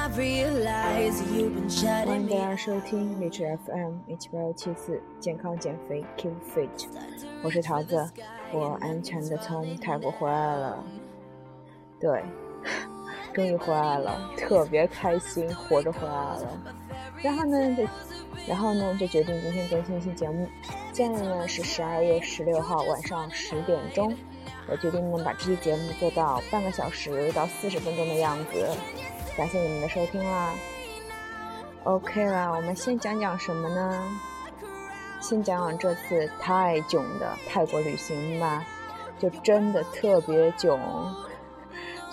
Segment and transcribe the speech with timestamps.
[0.00, 0.16] 欢
[2.16, 6.88] 迎大家收听励志 FM 一七八幺七四健康减肥 Keep Fit，
[7.42, 8.10] 我是桃子，
[8.50, 10.82] 我安全的从泰国回来了，
[12.00, 12.24] 对，
[13.34, 16.58] 终于回来了，特别开心，活着回来了。
[17.22, 17.86] 然后呢，就
[18.48, 20.48] 然后呢就决定今天更新一期节目。
[20.94, 24.16] 现在呢是十二月十六号晚上十点钟，
[24.66, 28.66] 我决定呢把这期节目做到半个小时到四十分钟的样子。
[29.40, 30.52] 感谢你们的收听啦。
[31.84, 34.04] OK 啦，我们先讲讲什么呢？
[35.18, 38.62] 先讲讲这次太囧的泰国旅行吧，
[39.18, 40.78] 就真的特别囧，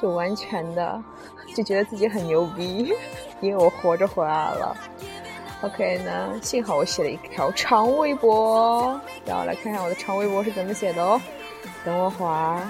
[0.02, 1.04] 就完全的
[1.54, 2.94] 就觉得自己很牛逼，
[3.42, 4.74] 因为我活着回来了。
[5.64, 11.20] OK 呢，幸好我写了一条长微博，然后来看看我的长微博是怎么写的哦。
[11.84, 12.66] 等我会儿。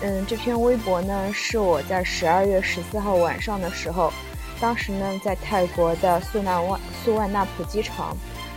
[0.00, 4.12] 嗯，这篇微博呢是我在十二月十四号晚上的时候，
[4.60, 8.16] 当时呢在泰国的素纳万素万纳普机场，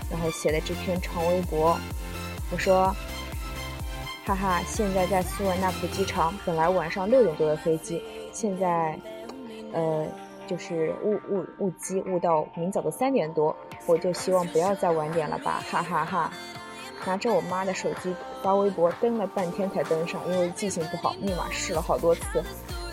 [0.10, 1.76] 然后写的这篇长微博。
[2.52, 2.96] 我说，
[4.24, 8.96] 哈哈，现在在素万纳普机场，本来晚上六点多的飞机，现在，
[9.74, 10.06] 呃，
[10.46, 13.56] 就是误误误机误到明早的三点多，
[13.88, 16.32] 我就希望不要再晚点了吧，哈哈哈。
[17.06, 22.44] 拿着我妈的手机发微博，登了半天才登上，因为记性不好，密码试了好多次。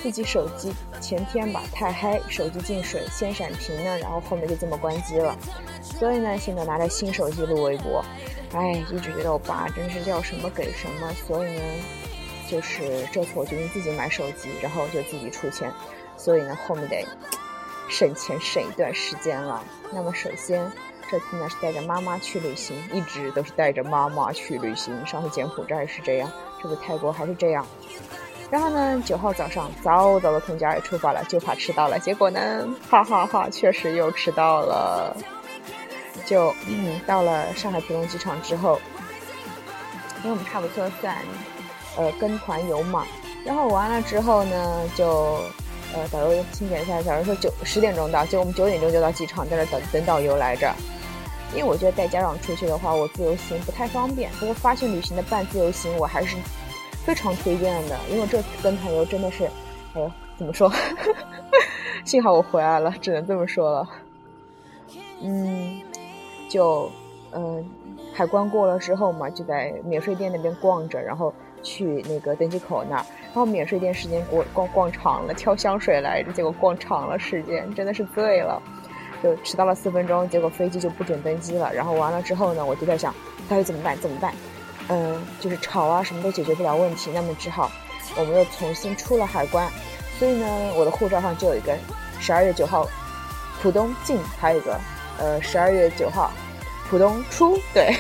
[0.00, 5.36] 自己手机前天吧太黑，手机进水，先闪屏呢，然后后面就这么关机了。
[5.82, 8.04] 所以呢，现在拿着新手机录微博，
[8.52, 11.12] 哎，一直觉得我爸真是要什么给什么。
[11.26, 11.62] 所以呢，
[12.48, 15.72] 就是这次我决定自己买手机，然后就自己出钱。
[16.16, 17.04] 所以呢，后面得
[17.90, 19.64] 省钱省一段时间了。
[19.92, 20.70] 那么首先。
[21.10, 24.94] 这次呢是带着妈妈去旅行，一直都是带着妈妈去旅行。
[25.06, 26.30] 上次柬埔寨是这样，
[26.62, 27.66] 这次泰国还是这样。
[28.50, 31.98] 然后呢，九号早上早早的从家里出发了，就怕迟到了。
[31.98, 35.16] 结果呢，哈哈哈，确实又迟到了。
[36.24, 38.80] 就嗯，到了上海浦东机场之后，
[40.18, 41.16] 因为我们差不多算
[41.96, 43.06] 呃跟团游嘛。
[43.44, 45.40] 然后完了之后呢，就
[45.94, 50.74] 呃导游清点一下，导游说九十点钟到，就我们九点钟就到机场，在这等等导游来着。
[51.54, 54.30] 因为我觉得带家长出去的话，我自由行不太方便。
[54.32, 56.36] 不过发现旅行的半自由行，我还是
[57.04, 57.98] 非常推荐的。
[58.10, 59.44] 因为这次跟团游真的是，
[59.94, 60.70] 哎呦，怎么说？
[62.04, 63.88] 幸好我回来了，只能这么说了。
[65.20, 65.80] 嗯，
[66.48, 66.90] 就
[67.32, 67.64] 嗯，
[68.14, 73.04] 海关过了之后嘛，就在免税店那边逛着，然后去那个登机口那儿。
[73.26, 78.60] 然后免税店时间逛逛逛长了，挑香水来着，结果逛长了时间，真的是醉了。
[79.22, 81.72] 就迟到了四分钟，结果飞机就不准登机了。
[81.72, 83.14] 然后完了之后呢，我就在想，
[83.48, 83.98] 到底怎么办？
[84.00, 84.32] 怎么办？
[84.88, 87.70] 嗯，就是吵啊，什么都解决不了问题，那么只好
[88.16, 89.68] 我们又重新出了海关。
[90.18, 90.46] 所以呢，
[90.76, 91.76] 我的护照上就有一个
[92.20, 92.88] 十二月九号
[93.62, 94.80] 浦东进，还有一个
[95.18, 96.32] 呃十二月九号
[96.88, 97.92] 浦东出，对，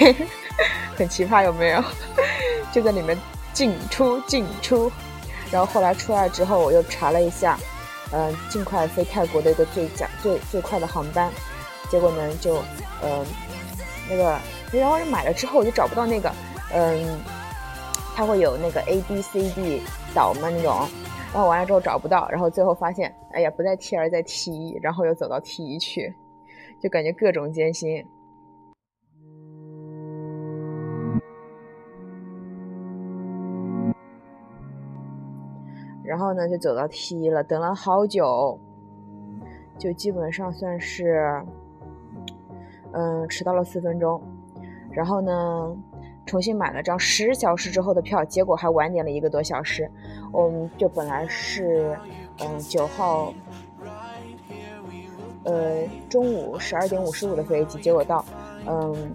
[0.96, 1.84] 很奇葩有没有？
[2.72, 3.16] 就在里面
[3.52, 4.90] 进出进出。
[5.50, 7.58] 然后后来出来之后，我又查了一下。
[8.12, 11.30] 嗯，尽快飞泰国的一个最佳最最快的航班，
[11.90, 12.56] 结果呢就，
[13.02, 13.24] 嗯，
[14.08, 14.38] 那个，
[14.72, 16.32] 然后买了之后我就找不到那个，
[16.72, 17.20] 嗯，
[18.16, 19.82] 它会有那个 A B C D
[20.14, 20.88] 岛嘛那种，
[21.32, 26.14] 然后完了之后找不到，然后最后发现，哎呀不在 T 而在 T 一，然后又走到 T 一去，
[26.80, 28.04] 就感觉各种艰辛。
[36.08, 38.58] 然后呢，就走到 T 一了，等了好久，
[39.76, 41.38] 就基本上算是，
[42.92, 44.18] 嗯，迟到了四分钟。
[44.90, 45.76] 然后呢，
[46.24, 49.86] 重新买了张十小时之后的票，结果还晚点了一个多小时。
[50.32, 51.94] 我们就本来是，
[52.40, 53.34] 嗯，九号，
[55.44, 58.24] 呃，中午十二点五十五的飞机，结果到，
[58.66, 59.12] 嗯，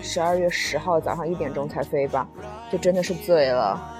[0.00, 2.28] 十二月十号早上一点钟才飞吧，
[2.68, 3.91] 就真的是醉了。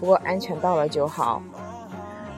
[0.00, 1.42] 不过安全到了就好，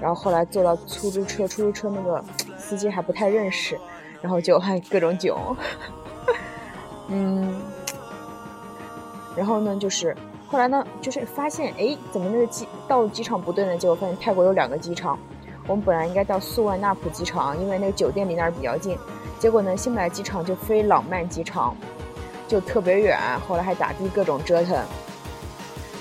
[0.01, 2.23] 然后后来坐到出租车，出租车那个
[2.59, 3.79] 司机还不太认识，
[4.21, 5.57] 然后就还各种囧，
[7.07, 7.63] 嗯，
[9.37, 10.17] 然后呢就是
[10.49, 13.77] 后来呢就是发现哎怎么那个机到机场不对呢？
[13.77, 15.17] 结果发现泰国有两个机场，
[15.69, 18.99] 我们本来应该到素万纳普机场，因为那个酒店离那儿比较近，
[19.39, 21.77] 结果呢新买机场就飞朗曼机场，
[22.49, 23.17] 就特别远，
[23.47, 24.77] 后来还打的各种折腾，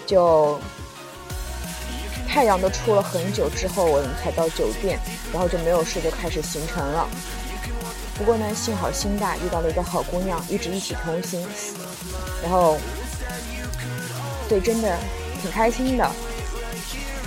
[0.08, 0.58] 就。
[2.34, 4.98] 太阳都出了很久之后，我们才到酒店，
[5.34, 7.06] 然后就没有事，就开始行程了。
[8.18, 11.46] 不过呢，幸好心大，遇到了一个好姑娘，一直一起同行，
[12.42, 12.78] 然后，
[14.48, 14.98] 对真的
[15.42, 16.10] 挺开心的。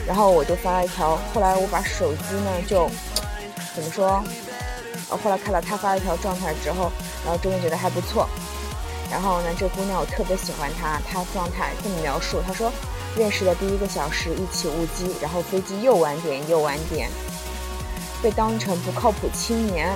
[0.06, 2.89] 然后我就发了一条，后来我把手机呢就
[3.75, 4.25] 怎么说？
[5.11, 6.91] 呃，后来看到她发了一条状态之后，
[7.27, 8.27] 然后真的觉得还不错。
[9.11, 12.73] 然后呢，这姑娘我特别喜欢她，她状态这么描述，她说
[13.16, 17.08] 认识的第一个小时一起误机，然后飞机又晚点又晚点，
[18.22, 19.88] 被当成不靠谱青年，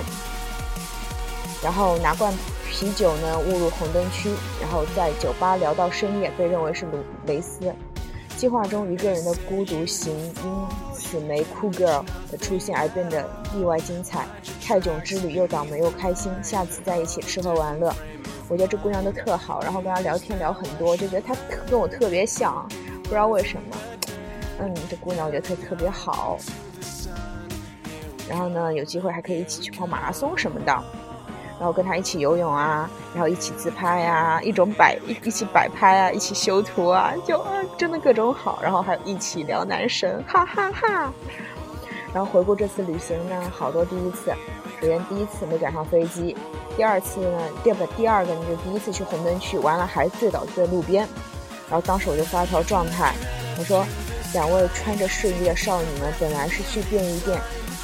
[1.61, 2.33] 然后拿罐
[2.69, 4.29] 啤酒呢误入红灯区，
[4.61, 7.59] 然后在酒吧聊到深夜，被认为是鲁雷斯。
[8.37, 12.01] 计划中一个人的孤独行，因此枚酷 girl
[12.31, 14.25] 的出现而变得意外精彩。
[14.65, 17.93] 泰囧之旅又倒霉又开心，下次在一起吃喝玩乐。
[18.47, 22.65] 我觉得这姑娘都特好，然后跟她聊天聊很多，就觉得她特跟我特别像，
[23.09, 23.75] 不知道为什么。
[24.59, 26.37] 嗯，这姑娘我觉得特特别好。
[28.29, 30.71] 然后呢，有机会还可以一起去跑马拉松什么的。
[31.57, 38.59] 然后跟她一起游泳啊，然后一起自拍呀，一种摆一一起摆拍啊，一起修图啊，就啊真的各种好。
[38.61, 41.11] 然后还有一起聊男神，哈哈哈。
[42.13, 44.31] 然后回顾这次旅行呢，好多第一次。
[44.79, 46.37] 首先第一次没赶上飞机，
[46.77, 51.07] 第二次呢，第不第二个呢就第一次去红灯区，完了还醉倒在路边。
[51.69, 53.13] 然后当时我就发条状态，
[53.57, 53.85] 我说
[54.33, 57.39] 两位穿着睡衣的少女们本来是去便利店，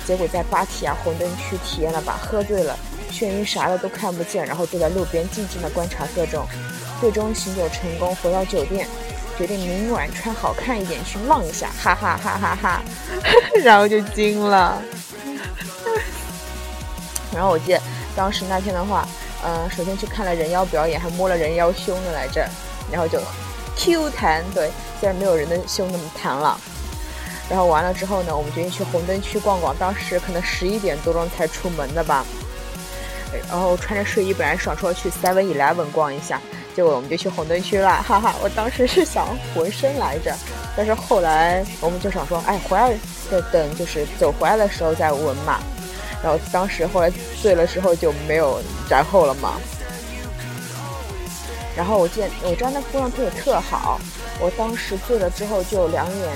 [0.05, 2.77] 结果在芭提雅红灯区体验了把，喝醉了。
[3.11, 6.45] 眩晕啥的都看不见，然后坐在路边静静的观察各种，
[6.99, 8.87] 最终醒酒成功，回到酒店，
[9.37, 12.81] 决定明晚穿好看一点去浪一下，哈哈哈哈哈，
[13.63, 14.81] 然后就惊了。
[17.33, 17.81] 然后我记得
[18.15, 19.07] 当时那天的话，
[19.45, 22.45] 嗯，首先去看了人妖表演，还摸了人妖胸的来着，
[22.91, 23.21] 然后就
[23.75, 26.59] Q 弹，对，虽然没有人的胸那么弹了。
[27.49, 32.25] 然后完了之后呢，我们决定去红灯区逛逛，当时可能十一点多钟才出门的吧。
[33.49, 36.41] 然后穿着睡衣，本来想说去 Seven Eleven 逛一下，
[36.75, 38.33] 结果我们就去红灯区了，哈哈！
[38.41, 40.33] 我当时是想浑身来着，
[40.75, 42.91] 但是后来我们就想说，哎，回来
[43.29, 45.59] 再等就是走回来的时候再纹嘛。
[46.23, 47.11] 然后当时后来
[47.41, 49.59] 醉了之后就没有然后了嘛。
[51.75, 53.99] 然后我见我知道那姑娘对我特好，
[54.39, 56.29] 我当时醉了之后就两眼。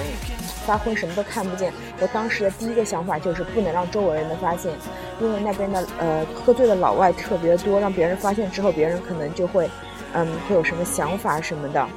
[0.65, 1.73] 发昏，什么都看不见。
[1.99, 4.71] 我当时的第一个想法就是不能让周围人的发现，
[5.19, 9.67] 因为那边的呃喝醉的老外特别多，让别人发现之后，别人可能就会，
[10.13, 11.87] 嗯，会有什么想法什么的。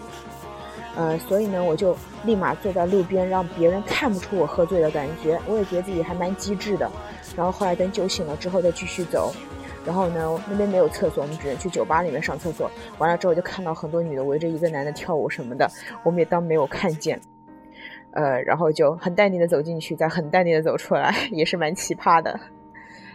[0.97, 5.38] 呃，所以呢，我就立马坐在路边，让别人看不出我喝醉的感觉。
[5.47, 6.91] 我也觉得自己还蛮机智的。
[7.37, 9.35] 然后后来等酒醒了之后再继续走。
[9.84, 12.70] 然后呢，那边没有厕所，我们只能去酒吧里面上厕所。
[12.99, 15.69] 完了之后就看到很多女的围着一个男的跳舞什么的，
[16.05, 17.20] 我们也当没有看见。
[18.12, 22.31] 呃，然后就很淡定的走进去，再很淡定的走出来， 也是蛮奇葩的，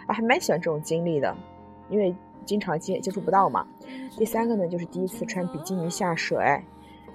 [0.07, 1.35] 啊，还蛮喜欢这种经历的，
[1.87, 2.15] 因为
[2.45, 3.65] 经常接接触不到嘛。
[4.17, 6.37] 第三个呢，就是第一次穿比基尼下水，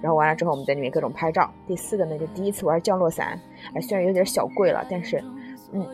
[0.01, 1.51] 然后完了之后我们在里面各种拍照。
[1.67, 3.37] 第四个呢，就第一次玩降落伞，
[3.75, 5.21] 哎，虽然有点小贵了，但是，
[5.73, 5.85] 嗯，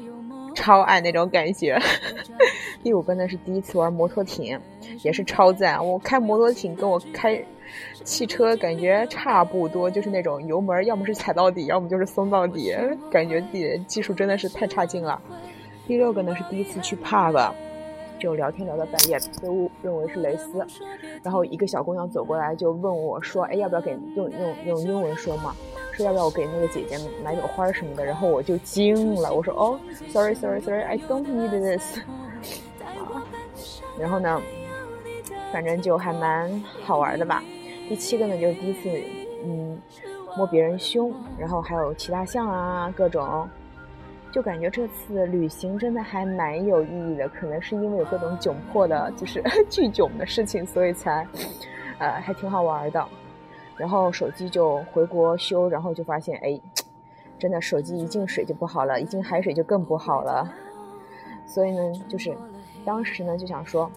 [0.56, 1.80] 超爱那种感觉。
[2.84, 4.60] 第五个呢是第一次玩摩托艇，
[5.04, 5.86] 也是超赞。
[5.86, 7.44] 我开摩托艇跟我开。
[8.04, 12.76] 汽车感觉差不多，就是那种油门要么是踩到底，要么就是松到底，
[13.12, 15.22] 感觉自己的技术真的是太差劲了。
[15.86, 17.52] 第六个呢是第一次去 pub，
[18.20, 20.66] 就聊天聊到半夜，被误认为是蕾丝，
[21.24, 25.56] 然后一个小姑娘走过来就问我说：“哎，要不要给用用用英文说嘛？
[25.94, 29.80] 说要不要我给那个姐姐买朵花什么的？”然后我就惊了，我说：“哦
[30.10, 32.00] ，sorry sorry sorry，I don't need this。
[33.98, 34.42] ”，然后呢，
[35.52, 37.44] 反正就还蛮好玩的吧。
[37.88, 38.90] 第七个呢，就是第一次，
[39.44, 39.78] 嗯，
[40.38, 43.48] 摸别人胸，然后还有骑大象啊，各种，
[44.32, 47.28] 就感觉这次旅行真的还蛮有意义的。
[47.30, 51.28] 可能是因为有各种窘迫的，就是 巨囧的事情，所以才，
[51.98, 53.08] 呃，还挺好玩的。
[53.76, 56.60] 然后手机就回国修，然后就发现，哎，
[57.38, 60.52] 真的手机一进水就不好了，一进海水就更不好了。
[61.46, 62.36] 所以呢，就是
[62.84, 63.90] 当时呢就想说。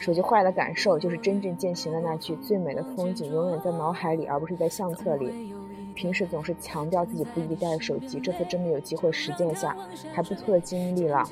[0.00, 5.52] 手机坏的感受就是真正践行了那句“最美的风景永远在脑海里，而不是在相册里”。
[5.98, 9.76] 平时总是强调自己不宜带手机，这次真的有机会实践一下，
[10.14, 11.28] 还不错的经历了。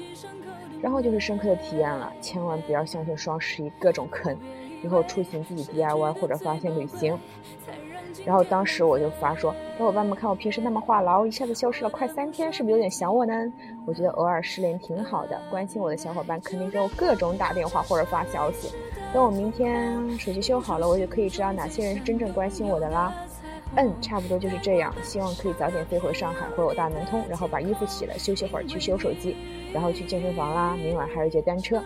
[0.82, 4.36] 然后就是深刻的体验了，千万不要相信双十一各种坑，
[4.82, 7.16] 以后出行自己 DIY 或者发现旅行。
[8.24, 13.32] 然后当时我就发说，小伙伴们看我平时那么话痨，一下子消失了快三天，是不是有点想我呢？
[13.86, 18.74] 我觉得偶尔失联挺好的，关心我的小伙伴肯定给我各种打电话或者发消息。
[19.14, 23.14] 等我明天手机修好了，我就可以知道哪些人是真正关心我的啦。
[23.74, 29.36] 嗯，差不多就是这样，希望可以早点飞回上海，回我大南通，然后把衣服洗了，休息会儿去修手机，
[29.72, 30.74] 然后去健身房啦。
[30.76, 31.82] 明晚还有一节单车。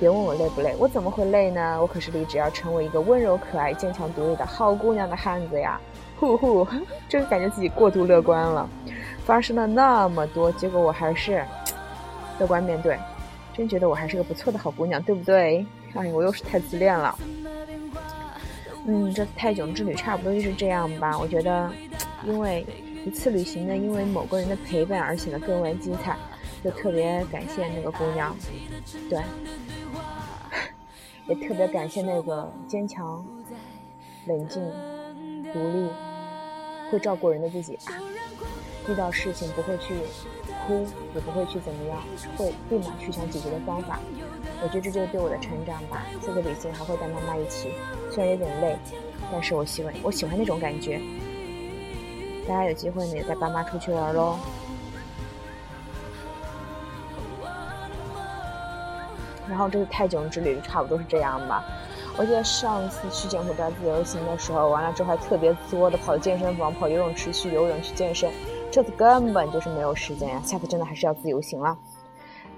[0.00, 1.76] 别问我累不累，我怎么会累呢？
[1.80, 5.80] 我可是立志要成为一个温柔、可爱、坚强、独立的好姑娘的汉子呀！
[6.20, 6.64] 呼呼，
[7.08, 8.68] 真感觉自己过度乐观了。
[9.24, 11.44] 发生了那么多，结果我还是
[12.38, 12.96] 乐观面对，
[13.52, 15.66] 真觉得我还是个不错的好姑娘，对不对？
[15.94, 17.12] 哎，我又是太自恋了。
[18.90, 21.18] 嗯，这泰囧之旅差不多就是这样吧。
[21.18, 21.70] 我觉得，
[22.24, 22.64] 因为
[23.04, 26.16] 一次旅行呢，因为某个人的陪伴而显得更为精彩，
[26.64, 28.34] 就特别感谢那个姑娘，
[29.10, 29.22] 对，
[31.28, 33.22] 也特别感谢那个坚强、
[34.26, 34.62] 冷静、
[35.52, 35.86] 独立、
[36.90, 37.92] 会照顾人的自己啊。
[38.88, 39.92] 遇到事情不会去
[40.66, 41.98] 哭，也不会去怎么样，
[42.38, 44.00] 会立马去想解决的方法。
[44.62, 46.04] 我觉得这就是对我的成长吧。
[46.20, 47.72] 这个旅行还会带妈妈一起，
[48.10, 48.76] 虽然有点累，
[49.30, 51.00] 但是我喜欢我喜欢那种感觉。
[52.46, 54.36] 大家有机会呢，也带爸妈出去玩喽。
[59.48, 61.64] 然后这个泰囧之旅差不多是这样吧。
[62.16, 68.30] 我记得上次去柬埔寨自由行的时候，完了之后还特别作的跑健身房、跑游泳池去游泳去健身。
[68.70, 71.78] 这次根本就是没有时间呀，下次真的还是要自由行了。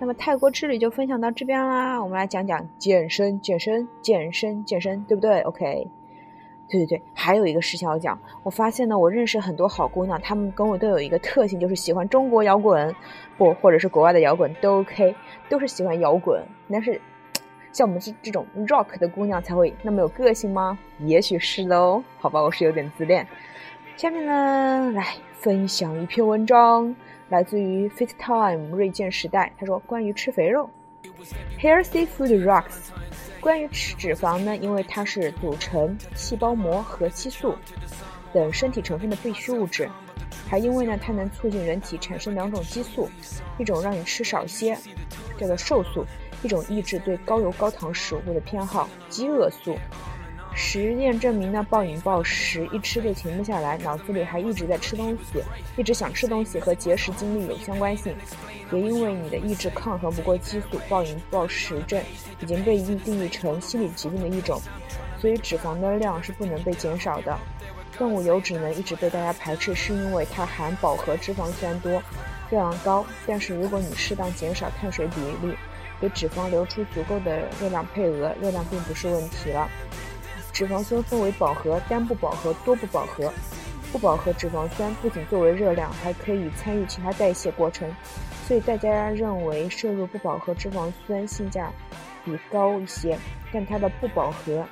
[0.03, 5.87] 那么泰国之旅就分享到这边啦，我们来讲讲健身、健身、健身、健身，对不对？OK，
[6.71, 12.97] 对对对，还有一个事情要讲，我发现呢，我认识很多好姑娘，她们跟我都有一个特性，就是喜欢中国摇滚，
[13.37, 15.15] 不，或者是国外的摇滚都 OK，
[15.51, 16.43] 都是喜欢摇滚。
[16.71, 16.99] 但是
[17.71, 20.79] 像我们这这种 rock 的姑娘才会那么有个性吗？
[21.01, 23.27] 也许是的哦，好吧，我是有点自恋。
[23.99, 25.05] 下面呢，来。
[25.41, 26.95] 分享一篇文章，
[27.31, 29.53] 来自于 FitTime 锐健时代。
[29.57, 30.69] 他说：“关于吃肥肉
[31.61, 32.91] ，Healthy Food Rocks。
[33.41, 37.55] 关于吃脂肪呢，因为它是组成细胞膜和激素
[38.33, 39.89] 等身体成分的必需物质，
[40.49, 43.09] 还因为呢，它能促进人体产生两种激素，
[43.59, 44.77] 一种让你吃少些，
[45.39, 46.05] 叫做瘦素；
[46.43, 49.79] 一种抑制对高油高糖食物的偏好，饥饿素。”
[50.55, 55.43] 实验证明呢，暴饮暴食一吃就停不下来，脑子里还一直在吃东西，
[55.77, 58.15] 一直想吃东西和节食经历有相关性。
[58.73, 62.01] 也因为你的意志抗衡不过激素，暴饮暴食症
[62.41, 64.61] 已经被定义成心理疾病的一种，
[65.19, 67.37] 所以脂肪的量是不能被减少的。
[67.97, 71.93] 动物油脂呢一直被大家排斥，是因为它含饱和脂肪酸多，
[72.51, 73.05] 热量高。
[73.27, 75.55] 但是如果你适当减少碳水比例，
[76.01, 79.69] 给脂肪留出足够的热量配额，热量并不是问题了。
[80.61, 83.33] 脂肪酸分为饱和、单不饱和、多不饱和。
[83.91, 87.91] 不饱和脂肪酸不仅作为热量，还可以参与其他代谢过程，
[88.47, 91.73] 所以大家认为摄入不饱和脂肪酸性价
[92.27, 93.19] 比高一些，
[93.51, 94.67] 但它的不饱和，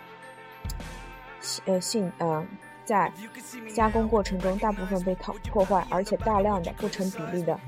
[1.65, 2.45] 呃性呃。
[2.89, 3.13] 在
[3.75, 7.61] 加工过程中，大部分被破破坏，而且大量的不成比例的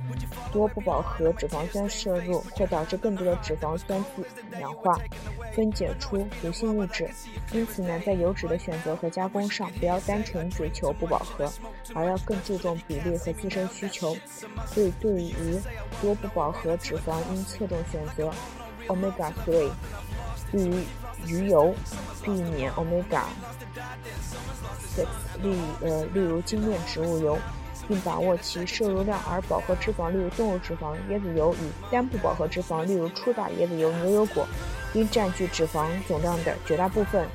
[0.50, 4.25] 多不饱和脂肪酸摄入，会导致更多的脂肪酸自
[4.59, 4.99] 氧化
[5.53, 7.07] 分解出毒性物质。
[7.53, 11.53] 因此呢，在油脂的选择和加工上，不要单纯追求不饱和，
[11.95, 14.17] 而要更注重比例和自身需求。
[14.69, 15.61] 所以，对于
[16.00, 18.33] 多不饱和脂肪，应侧重选择
[18.89, 19.69] omega three，
[20.53, 20.79] 例如
[21.27, 21.75] 鱼油，
[22.23, 23.23] 避免 omega
[24.97, 25.07] six，。
[25.43, 27.39] 例呃，例如精炼植物油，
[27.89, 34.47] 并把握其摄入量；而饱和脂肪，例如动物脂肪、椰子油与单不饱和脂肪，例如初榨椰子油、牛油果，
[34.93, 37.27] 应占据脂肪总量的绝大部分。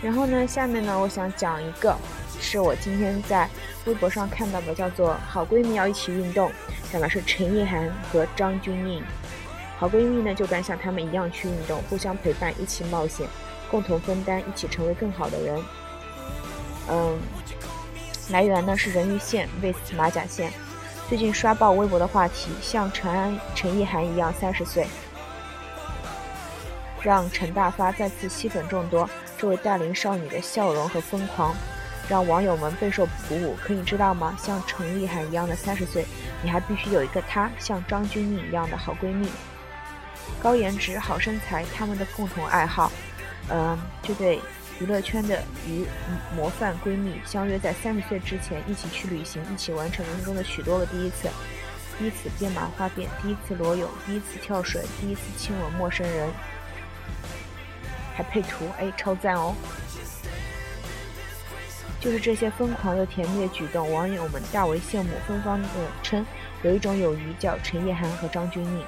[0.00, 1.96] 然后呢，下面呢，我想讲一个，
[2.40, 3.48] 是我今天在
[3.84, 6.50] 微博上看到的，叫做“好闺蜜要一起运动”，
[6.90, 9.00] 讲的是陈意涵和张钧甯。
[9.82, 13.26] 好闺蜜呢，就敢像她们一样去运动，互相陪伴，一起冒险，
[13.68, 15.60] 共同分担，一起成为更好的人。
[16.88, 17.18] 嗯，
[18.30, 20.52] 来源呢是人鱼线 vs 马甲线。
[21.08, 24.86] 最近刷爆微博的话题，像陈安、陈意涵一样三十岁，
[27.02, 29.10] 让陈大发再次吸粉众多。
[29.36, 31.52] 这位大龄少女的笑容和疯狂，
[32.08, 33.56] 让网友们备受鼓舞。
[33.60, 34.36] 可你知道吗？
[34.40, 36.06] 像陈意涵一样的三十岁，
[36.40, 39.28] 你还必须有一个她，像张钧甯一样的好闺蜜。
[40.42, 42.90] 高颜值、好身材，他们的共同爱好，
[43.48, 44.40] 嗯，这对
[44.80, 45.86] 娱乐圈的与
[46.34, 51.28] 模范闺蜜相约在三十岁之前一起去旅行，一起完成人生中的许多个第一次：
[51.98, 56.28] 第一次编麻花辫，第一次裸泳，第一次跳水，第一次亲吻陌生人，
[58.16, 59.54] 还配图，哎，超赞哦！
[62.00, 65.68] 就是这些疯狂又甜蜜的举动，网友们大为羡慕，纷纷的
[66.02, 66.26] 称
[66.64, 68.82] 有一种友谊叫陈意涵和张钧甯。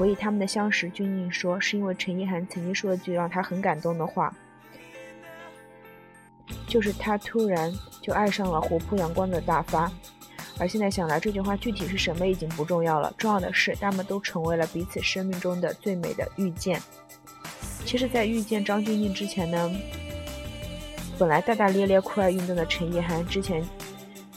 [0.00, 4.34] 回忆他们的相识，君宁说是因为陈意涵曾经说了句让他很感动的话，
[6.66, 9.92] 就是他突然就爱上了活泼阳光的大发。
[10.58, 16.80] 而现在想来，这句话具体是什么已经不重要了，重要的是他们都成为了彼此生命中的最美的遇见。
[17.84, 19.70] 其实，在遇见张钧甯之前呢，
[21.18, 23.62] 本来大大咧咧、酷爱运动的陈意涵之前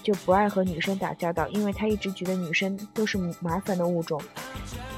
[0.04, 4.22] 就不爱和女生打交道，因为他一直觉得女生都是麻烦的物种。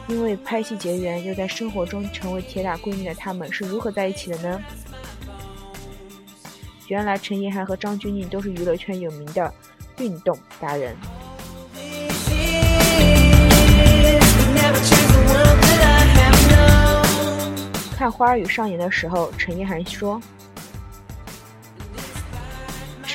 [0.08, 4.62] 因为拍戏结缘，又在生活中成为铁打闺蜜的他们，是如何在一起的呢？
[6.88, 9.52] 原来陈意涵和张钧甯都是娱乐圈有名的
[9.98, 10.96] 运动达人。
[17.98, 20.22] 看《花儿与少年》的时候，陈意涵说：“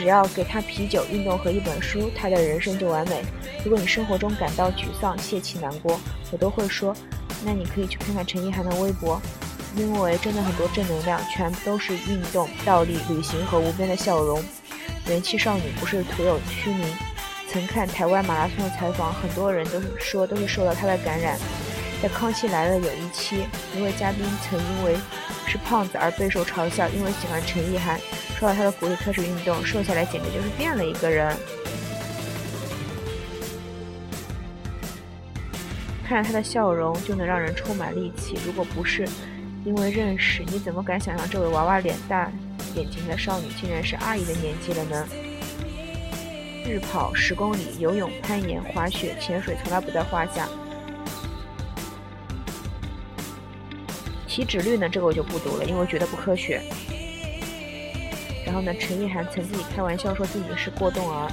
[0.00, 3.22] 只要给他啤酒、运动和一本书，他的人生就完美。
[3.62, 6.96] 如果你生活中感到沮丧、泄气、难过，我都会说，
[7.44, 9.20] 那你可以去看看陈意涵的微博，
[9.76, 14.42] 因为真的很多正能量，全都是运动、倒立、旅行和无边的笑容。
[15.06, 16.86] 元气少女不是徒有虚名。
[17.52, 21.38] 曾看台湾马拉松的采访，很多人都说都是受到她的感染。”
[22.02, 23.44] 在《康熙来了》有一期，
[23.76, 24.96] 一位嘉宾曾因为
[25.46, 28.00] 是胖子而备受嘲笑，因为喜欢陈意涵，
[28.40, 31.36] 受到他的鼓励开始运动，瘦下来简直就是变了一个人。
[36.02, 38.38] 看着他的笑容，就能让人充满力气。
[38.46, 39.06] 如果不是
[39.62, 42.32] 因为认识，你怎么敢想象这位娃娃脸、大
[42.74, 45.06] 眼睛的少女竟然是阿姨的年纪了呢？
[46.64, 50.48] 日跑十公里，游泳、攀岩、滑雪、潜水，从来不在话下。
[54.26, 54.88] 体脂率呢？
[54.88, 56.62] 这个我就不读了，因为觉得不科学。
[58.50, 61.30] 然后呢，陈意涵曾自己开玩笑说自己是过动儿，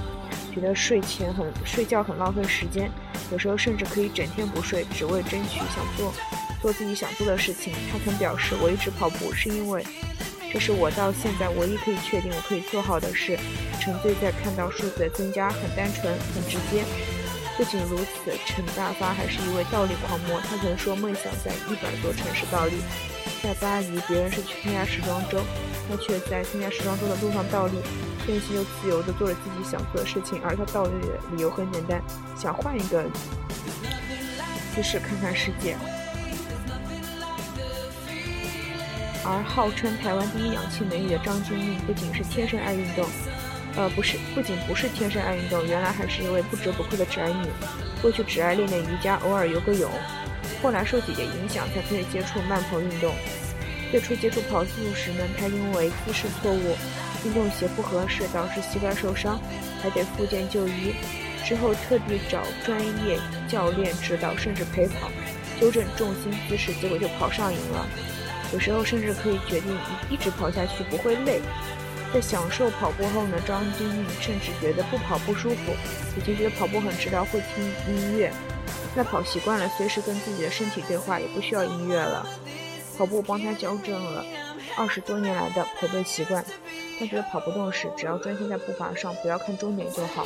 [0.54, 2.92] 觉得睡前很睡觉很浪费时间，
[3.32, 6.14] 有时候甚至可以整天不睡，只为争取想做
[6.62, 7.74] 做自己想做的事情。
[7.92, 9.84] 他曾表示：“我一直跑步是因为
[10.54, 13.36] 这是我到现在唯一可以确定我可以做好的事。
[13.82, 16.84] 沉醉在看到数字的增加，很单纯，很直接。”
[17.58, 20.40] 不仅如此，陈大发还是一位倒立狂魔。
[20.42, 22.74] 他曾说梦想在一百座城市倒立。
[23.42, 25.40] 在巴黎，别人是去参加时装周，
[25.90, 27.78] 他却在参加时装周的路上倒立，
[28.28, 30.42] 任性又自由地做着自己想做的事情。
[30.44, 32.02] 而他倒立的理由很简单，
[32.38, 33.04] 想换一个
[34.76, 35.76] 姿势看看世界。
[39.30, 43.06] 而号称台湾第一氧气美女的张钧甯，不仅是天生爱运动。
[43.76, 47.48] 呃，不是，不仅不是天生爱运动，原来还是一位不折不扣的宅女。
[48.02, 49.92] 过去只爱练练瑜伽，偶尔游个泳。
[50.64, 53.14] 后来受姐姐影响，才开始接触慢跑运动。
[53.92, 56.76] 最初接触跑速时呢，他因为姿势错误，
[57.26, 59.40] 运动鞋不合适，导致膝盖受伤，
[59.82, 60.94] 还得复健就医。
[61.46, 65.10] 之后特地找专业教练指导，甚至陪跑，
[65.62, 67.88] 纠正重心姿势，结果就跑上瘾了。
[68.52, 69.74] 有时候甚至可以决定
[70.10, 71.40] 一一直跑下去，不会累。
[72.14, 75.74] 在享受跑步后呢，张钧甯甚至觉得不跑不舒服，
[76.18, 78.32] 以前觉得跑步很治疗，会听音乐。
[78.96, 82.28] 那跑习惯了，随时跟自己的身体对话，也不需要音乐了。
[82.98, 84.26] 跑步帮他矫正了
[84.76, 86.44] 二十多年来的驼背习惯。
[87.00, 90.26] 他觉得跑不动时，只要专心在步伐上，不要看终点就好。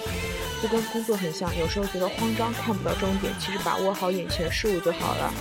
[0.64, 5.34] 就跟工作很像，有时候觉得慌张，看不到终点，其实把握好眼前事物就好了。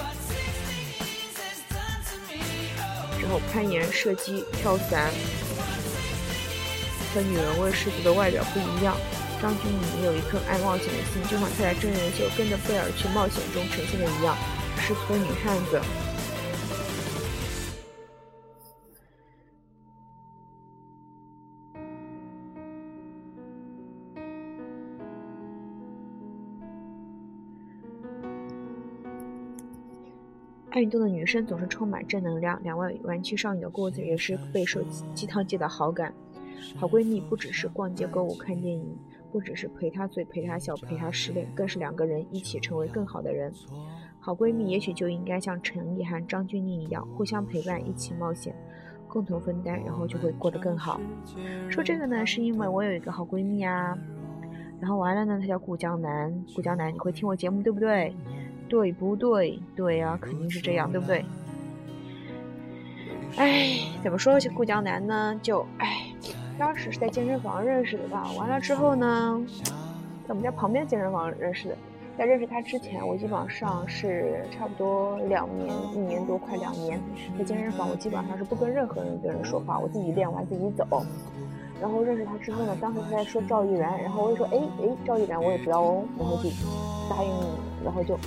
[3.23, 5.12] 然后攀岩、射击、跳伞。
[7.14, 8.97] 和女人味十足的外表不一样，
[9.40, 14.37] 张钧甯也有一颗爱冒险的心，就像她在真人秀跟着贝尔去冒险中呈现的一样，
[14.81, 15.81] 是个女汉子。
[30.70, 34.80] 爱运动的女生总是充满正能量，两位元气少女的故事也是备受
[35.14, 36.14] 鸡汤界的好感。
[36.76, 38.96] 好闺蜜不只是逛街购物看电影，
[39.33, 43.52] 不只是陪她醉陪她笑陪她失恋，更是两个人一起成为更好的人。
[44.20, 48.54] 好闺蜜也许就应该像陈意涵、张钧甯一样，互相陪伴，一起冒险，
[49.09, 51.00] 共同分担，然后就会过得更好。
[51.68, 53.98] 说这个呢，是因为我有一个好闺蜜啊，
[54.78, 56.44] 然后完了呢，她叫顾江南。
[56.54, 58.14] 顾江南，你会听我节目对不对？
[58.70, 59.61] 对不对？
[59.76, 61.22] 对啊，肯定是这样，对不对？
[63.37, 65.38] 哎，怎么说起顾江南呢？
[65.42, 66.06] 就哎。
[66.59, 69.42] 当时是在健身房认识的吧，完了之后呢，
[70.26, 71.76] 在我们家旁边健身房认识的。
[72.18, 77.00] 在认识他之前，我基本上是差不多两年，一年多快两年，
[77.38, 80.87] 在健身房我基本上是不跟任何人跟人说话，我自己练完自己走。
[81.80, 86.50] 然后认识他之后呢，当时他在说赵艺然，然后我就说，哎哎，赵艺然我也知道哦，然后就
[87.09, 87.30] 答应，
[87.83, 88.18] 然后就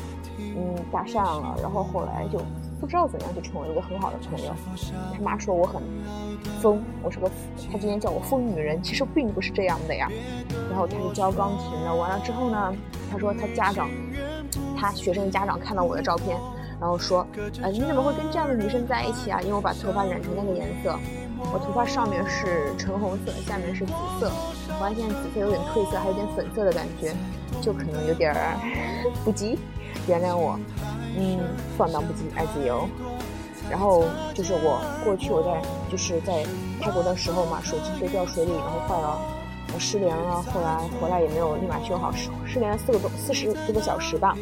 [0.63, 2.39] 嗯搭讪了，然后后来就。
[2.81, 4.53] 不知道怎样就成为了一个很好的朋友。
[5.13, 5.81] 他妈说我很
[6.59, 7.31] 疯，我是个
[7.71, 10.11] 他今天叫我疯女人，其实并不是这样的呀。
[10.69, 12.75] 然后他就教钢琴了，完了之后呢，
[13.09, 13.89] 他说他家长，
[14.77, 16.37] 他学生家长看到我的照片，
[16.77, 17.25] 然后说，
[17.61, 19.39] 呃，你怎么会跟这样的女生在一起啊？
[19.39, 20.99] 因为我把头发染成那个颜色，
[21.53, 24.29] 我头发上面是橙红色，下面是紫色，
[24.67, 27.15] 我发现紫色有点褪色，还有点粉色的感觉，
[27.61, 28.59] 就可能有点儿
[29.23, 29.57] 不羁，
[30.07, 30.59] 原谅我，
[31.17, 31.39] 嗯，
[31.77, 32.87] 放荡不羁，爱自由。
[33.69, 36.43] 然后就是我过去我在就是在
[36.81, 39.17] 泰国的时候嘛，手机就掉水里，然后坏了，
[39.73, 44.37] 我失联了，后来回来也没有立马修好，失失联了四个多四十多个小时吧。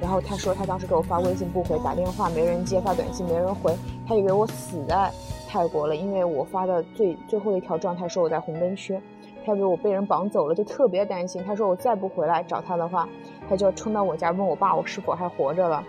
[0.00, 5.10] 然后他说他当时给我发微信不回，打电话没人接，发短信没人回，他以为我死在
[5.46, 8.98] 泰国了，因为我发的最最后一条状态说我在红灯区，
[9.44, 11.42] 他以为我被人绑走了，就特别担心。
[11.44, 13.06] 他说我再不回来找他的话，
[13.50, 15.84] 他就要冲到我家问我爸我是否还活着了，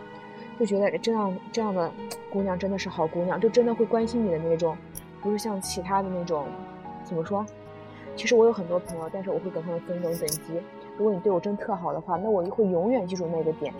[0.60, 1.92] 就觉得这样这样的
[2.32, 4.76] 姑娘真的是好姑娘，就真的会关心你的那种，
[5.22, 6.48] 不是像其他的那种，
[7.06, 7.46] 怎么说？
[8.16, 10.42] 其实我有很多朋友，但是我会跟他们分一种等级。
[10.98, 13.72] 如果你对我真特好的话，那我会永远记住那个点。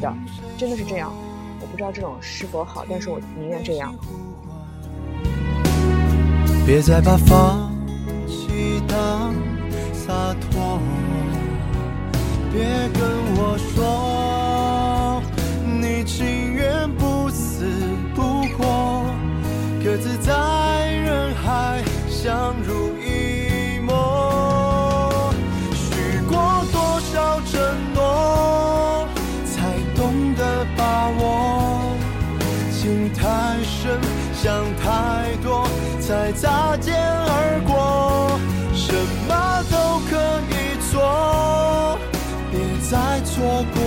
[0.00, 0.10] 的，
[0.56, 1.12] 真的是这样，
[1.60, 3.94] 我不知道这种是否好，但是我宁愿这样。
[6.66, 7.70] 别再把放
[8.26, 9.34] 弃当
[9.92, 10.78] 洒脱，
[12.54, 13.02] 别跟
[13.34, 15.20] 我说
[15.66, 17.66] 你情愿不死
[18.14, 19.04] 不活，
[19.82, 20.32] 各自在
[20.92, 25.34] 人海相濡以沫，
[25.74, 27.60] 许过多少承
[27.92, 29.08] 诺。
[29.44, 31.96] 才懂得把握，
[32.70, 33.98] 情太深，
[34.32, 35.66] 想太多，
[36.00, 36.94] 才擦肩
[43.34, 43.42] 错
[43.74, 43.83] 过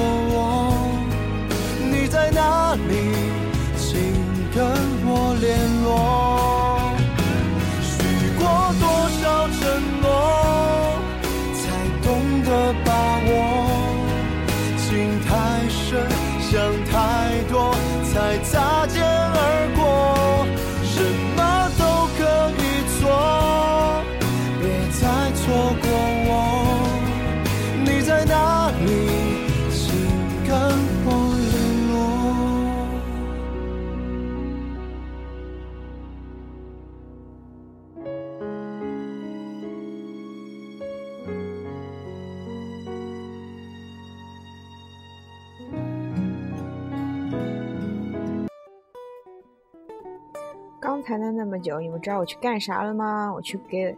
[50.98, 53.32] 刚才的那么久，你们知道我去干啥了吗？
[53.32, 53.96] 我去给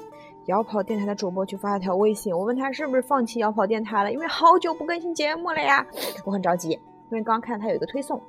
[0.47, 5.88] 摇跑电台的主播去发了条微信，我问他是不是放弃摇跑电台了，因为好久不更新节目了呀。
[6.25, 8.21] 我很着急，因为刚刚看他有一个推送，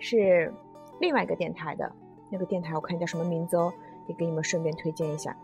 [0.00, 0.52] 是
[0.98, 1.88] 另外一个电台的
[2.30, 3.72] 那个电台，我看叫什么名字哦，
[4.08, 5.36] 也给你们顺便推荐一下，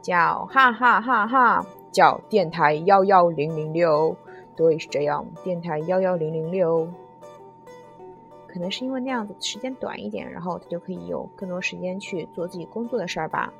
[0.00, 4.16] 叫哈哈哈哈，叫电台幺幺零零六，
[4.56, 6.88] 对，是这样，电台幺幺零零六。
[8.52, 13.52] 可能是因为那样子时间短一点，然后他就可以有更多时间去做自己工作的事儿吧。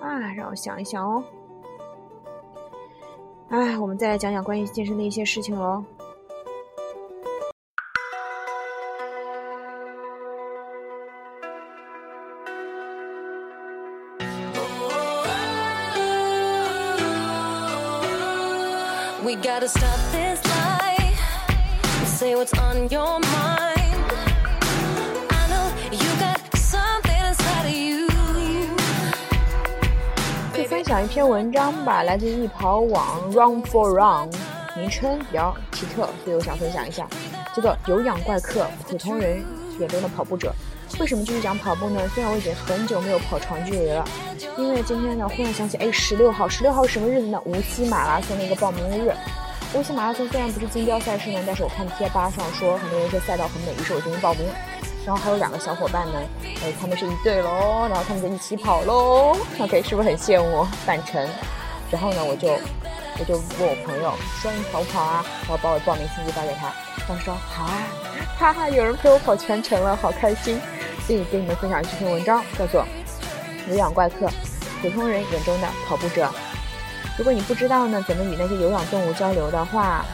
[0.00, 1.24] 啊，让我想一想哦。
[3.48, 5.84] 哎，我们再来讲讲关于健身的一些事情喽。
[19.24, 20.40] We gotta stop this.
[22.18, 23.78] Say what's on your mind，
[30.52, 34.28] 就分享一篇文章吧，来自易跑网 Run for Run，
[34.76, 37.06] 名称比较奇特，所以我想分享一下，
[37.54, 39.44] 叫做“有氧怪客”，普通人
[39.78, 40.52] 眼中的跑步者。
[40.98, 42.00] 为什么继续讲跑步呢？
[42.12, 44.04] 虽然我已经很久没有跑长距离了，
[44.56, 47.40] 因为今天呢，忽然想起，哎，十六号，十六号什么日子呢？
[47.44, 49.14] 无锡马拉松的一个报名日。
[49.74, 54.46] 无锡马拉松虽然不是金标赛事呢，但是我看贴吧上说很多人说赛道很美，于是我进行报名。
[55.04, 56.18] 然后还有两个小伙伴呢，
[56.62, 59.36] 哎，他们是一队喽，然后他们就一起跑喽。
[59.58, 61.26] OK，是不是很羡慕半程？
[61.90, 62.48] 然后呢，我就
[63.18, 65.24] 我就问我朋友说你跑不跑啊？
[65.42, 66.72] 然后把我报名信息发给他，
[67.06, 67.86] 他说好啊，
[68.38, 70.60] 哈哈，有人陪我跑全程了，好开心。
[71.06, 72.82] 所以给你们分享这篇文章，叫做
[73.70, 74.26] 《有氧怪客》，
[74.82, 76.30] 普通人眼中的跑步者。
[77.16, 80.04] 如果你不知道呢，怎么与那些有氧动物交流的话，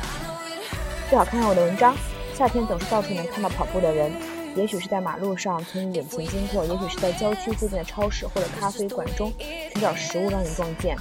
[1.10, 1.94] 最好看看我的文章。
[2.34, 4.10] 夏天总是到处能看到跑步的人，
[4.56, 10.96] 也许是在马路上从你眼前经过，也许是在郊区附近的超市或者咖啡馆中寻找食物让你撞见。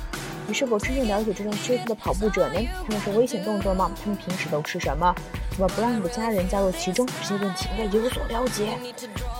[0.45, 2.59] 你是否真正了解这种羞涩的跑步者呢？
[2.85, 3.89] 他们是危险动作吗？
[4.03, 5.15] 他们平时都吃什么？
[5.53, 7.07] 怎么不让你的家人加入其中？
[7.21, 8.77] 这些问题应该有所了解。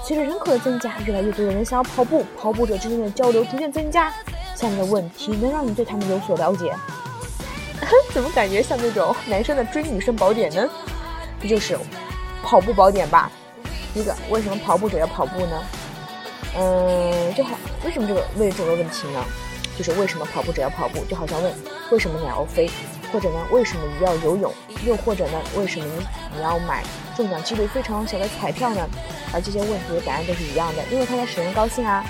[0.06, 4.14] 随着人口的增加，越来越多的人想要跑步，跑步者之间的交流逐渐增加。
[4.56, 6.72] 下面的问题能让你对他们有所了解。
[8.14, 10.70] 怎么感觉像那种男生的追女生宝典呢？
[11.42, 11.78] 这就是
[12.44, 13.32] 跑步宝典吧。
[13.94, 15.64] 第一个，为什么跑步者要跑步呢？
[16.56, 19.24] 嗯，就好，为什么这个问这个问题呢？
[19.76, 21.04] 就是为什么跑步者要跑步？
[21.06, 21.52] 就好像问
[21.92, 22.70] 为什么鸟要飞，
[23.14, 24.52] 或者呢为什么你要游泳，
[24.84, 26.84] 又或者呢为什么你你要买
[27.16, 28.90] 中奖几率非常小的彩票呢？
[29.32, 32.04] 而这些问题的答案都是一样的，因为它在使人高兴啊。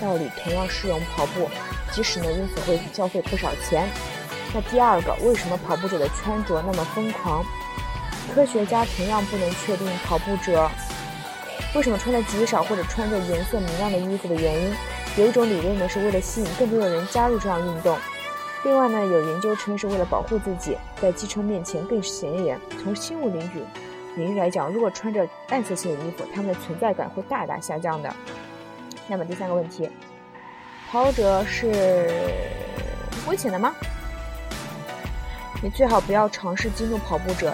[0.00, 1.48] 道理同样适用跑步，
[1.92, 3.88] 即使呢因此会消费不少钱。
[4.52, 7.44] 那第二个，为什么跑步者的穿着那么疯狂？
[8.34, 10.68] 科学家同样不能确定跑步者
[11.74, 14.74] 为什么穿的极少或者穿着颜色明亮的衣服的原因。
[15.16, 17.96] 有一种理论呢，是为了吸引更多的人加入这项运动。
[18.64, 22.60] 另外呢，有研究称是为了保护自己，在机车面前更显眼。
[22.82, 23.62] 从新物领域
[24.16, 28.14] 领域来讲，如果穿着暗色系的衣服，他们的存在感会大大下降的。
[29.08, 29.90] 那么第三个问题，
[30.90, 32.08] 跑者是
[33.26, 33.74] 危险的吗？
[35.60, 37.52] 你最好不要尝试激怒跑步者，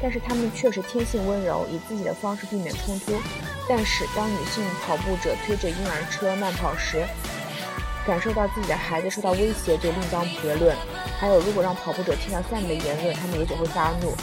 [0.00, 3.12] 但是他们确实天性温柔，以自己的方式避免冲突。
[3.68, 7.04] 但是，当女性跑步者推着婴儿车慢跑时，
[8.06, 10.76] 感受到自己的孩子受到威胁，就另当别论。
[11.18, 14.14] 还有，如果让跑步者听到下面的言论，他们也许会发怒。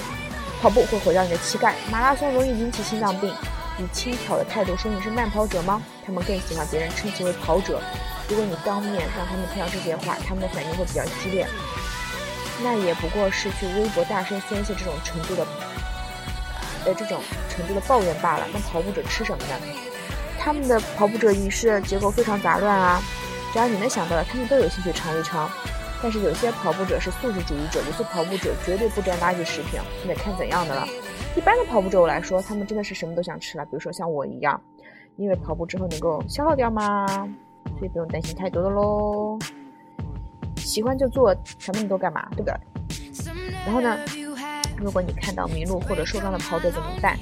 [0.62, 3.34] 跑步会毁掉你的膝盖，马拉松容易引起心脏病。
[3.80, 5.82] 以轻佻的态度说你是慢跑者吗？
[6.06, 7.82] 他们更喜欢别人称其为跑者。
[8.30, 11.48] 如果你当面让他们听到这些话，他们的反应会比较激烈。
[12.63, 15.48] 那也不过是去微博大声宣泄这种程度的。
[16.86, 18.46] 呃，这种程度的抱怨罢了。
[18.54, 19.56] 那跑步者吃什么呢？
[20.39, 23.02] 他们的跑步者仪式结构非常杂乱啊。
[23.52, 25.50] 只要你能想到的，他们都有兴趣尝一尝。
[26.02, 30.88] 但是有些跑步者是素食主义者，有些跑步者绝对不沾垃圾食品，那得看怎样的了。
[31.36, 33.66] 一般的跑步者我来说，他们真的是什么都想吃了。
[33.66, 34.60] 比如说像我一样，
[35.18, 37.06] 因为跑步之后能够消耗掉嘛，
[37.78, 39.38] 所以不用担心太多的喽。
[40.58, 42.28] 喜欢就做，想那么多干嘛？
[42.32, 42.54] 对不对？
[43.66, 43.98] 然后呢？
[44.78, 47.16] 如果你看到迷路或者受伤的跑者怎么办？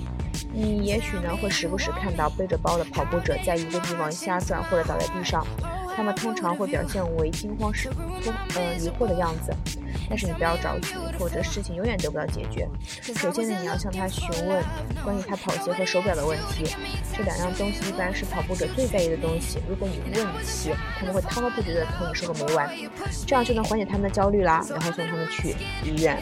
[0.53, 5.45] 你也许呢会时不时看到背着包的跑步者在一个地方瞎转或者倒在地上，
[5.99, 7.89] 他们通常会表现为惊慌失
[8.21, 9.53] 措、呃疑惑的样子。
[10.09, 12.65] 但是你不要着急，否则事情永远得不到解决。
[13.17, 14.63] 首先呢，你要向他询问
[15.03, 16.73] 关于他跑鞋和手表的问题，
[17.13, 19.59] 这两样东西一般是跑步者最在意的东西。
[19.67, 22.73] 如果你问起，他们会滔滔不绝地同你说个没完，
[23.27, 26.17] 这样就能缓解他们的焦虑啦，然后送他们去医院。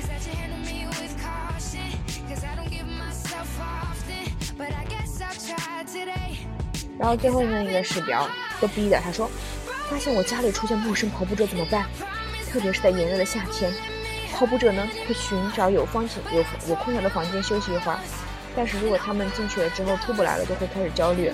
[6.97, 8.27] 然后最后呢，一个是比较
[8.59, 9.29] 逗逼的，他说
[9.89, 11.85] ：“发现我家里出现陌生跑步者怎么办？
[12.51, 13.73] 特别是在炎热的夏天，
[14.33, 17.99] 跑步者呢会寻找有房间、有有空调的房间休息一会儿。
[18.55, 21.31] 但是如果他们进去了之后出不来了，就会开始焦虑。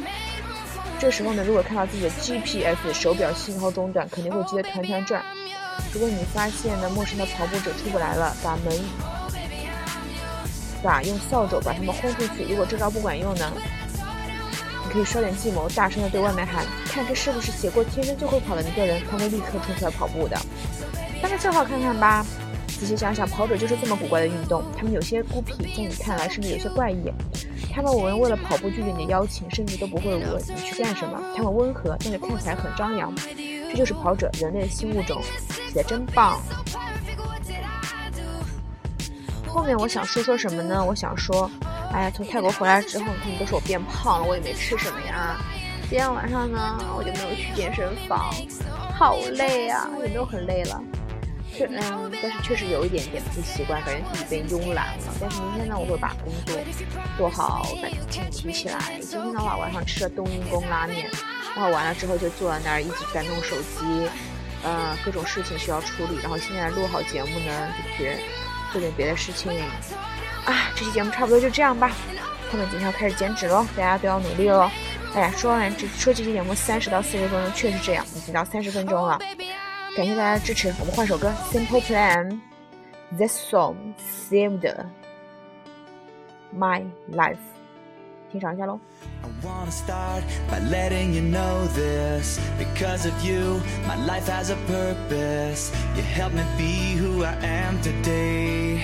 [0.99, 5.23] 这时候呢，如果看到自己的 GPS 手表信号中断，肯定会急得团团转。
[5.93, 8.79] 如果你发现呢陌生的跑步者出不来了，把门
[10.81, 12.43] 把用扫帚把他们轰出去。
[12.43, 13.51] 如果这招不管用呢？”
[14.93, 19.01] 可以耍点计谋，大声的对外面喊：“看这是不是写过天生就会跑的一个人？
[19.09, 20.39] 他会立刻冲出来跑步的。”
[21.19, 22.23] 当个笑话看看吧。
[22.67, 24.63] 仔细想想，跑者就是这么古怪的运动。
[24.77, 27.11] 他们有些孤僻，在你看来甚至有些怪异。
[27.73, 31.19] 他们闻为了跑步拒绝你的邀请，甚至都不会问你去干什么。
[31.35, 33.11] 他们温和，但是看起来很张扬。
[33.69, 35.21] 这就是跑者，人类的新物种，
[35.71, 36.39] 写的真棒。
[39.47, 40.83] 后面我想说说什么呢？
[40.85, 41.49] 我想说。
[41.93, 45.37] 哎呀，从泰国回来之后，他们都说我变胖了，我也没吃什么呀。
[45.83, 48.33] 今天晚上呢，我就没有去健身房，
[48.97, 49.87] 好累啊！
[50.01, 50.81] 也没有很累了？
[51.55, 55.03] 确嗯，但是确实有一点点不习惯，感觉自己变慵懒了。
[55.21, 56.57] 但是明天呢，我会把工作
[57.15, 58.79] 做好，把劲提起来。
[58.99, 61.07] 今天的话，晚上吃了冬阴功拉面，
[61.55, 64.09] 然后完了之后就坐在那儿一直在弄手机，
[64.63, 66.17] 呃，各种事情需要处理。
[66.23, 68.17] 然后现在录好节目呢，就去
[68.71, 69.53] 做点别的事情。
[70.45, 71.91] 啊，这期节目差不多就这样吧。
[72.51, 74.69] 后面几天要开始减脂喽，大家都要努力喽。
[75.15, 79.19] 哎呀，说完这说这期节目三十到四十分钟，确实这样，已经到三十分钟了。
[79.95, 82.29] 感谢大家的支持，我们换首歌《Simple Plan》。
[83.17, 83.75] This song
[84.29, 84.73] saved
[86.57, 87.37] my life。
[88.31, 88.79] 欣赏一下喽。
[89.21, 95.71] I wanna start by letting you know this Because of you, my life has a purpose
[95.95, 98.81] You helped me be who I am today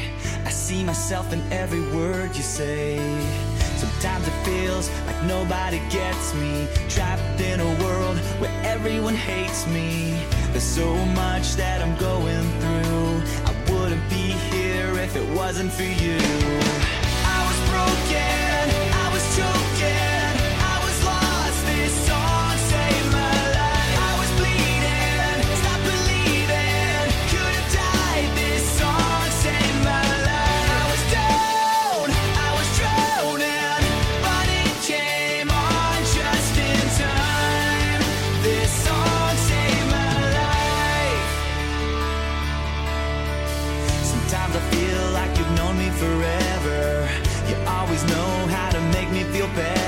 [0.69, 2.95] see myself in every word you say.
[3.84, 10.13] Sometimes it feels like nobody gets me Trapped in a world where everyone hates me.
[10.51, 13.12] There's so much that I'm going through.
[13.49, 16.19] I wouldn't be here if it wasn't for you.
[17.36, 18.65] I was broken,
[19.03, 19.68] I was choking
[49.55, 49.78] bad.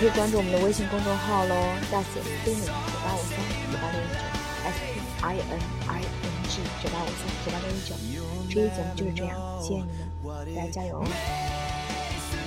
[0.00, 1.54] 可以关注我们的微信公众号喽，
[1.92, 2.72] 大写 Spinning 九
[3.04, 3.36] 八五三
[3.70, 4.24] 九八六一九
[4.64, 7.94] ，S P I N I N G 九八五三九八六一九。
[8.48, 9.84] 这期节目就是这样，谢谢你
[10.24, 11.06] 们，大家加油哦！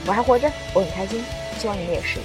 [0.07, 1.23] 我还活着，我很开心，
[1.59, 2.17] 希望你们也是。